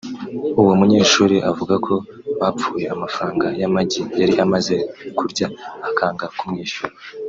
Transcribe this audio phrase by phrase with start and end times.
[0.59, 1.93] uwo munyeshuri avuga ko
[2.39, 4.75] bapfuye amafaranga y’amagi yari amaze
[5.17, 5.47] kurya
[5.87, 6.93] akanga kumwishyura